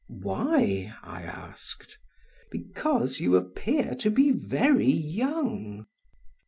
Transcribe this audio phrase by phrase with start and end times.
[0.23, 1.99] "Why?" I asked.
[2.49, 5.85] "Because you appear to be very young."